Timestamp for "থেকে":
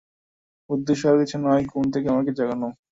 1.93-2.07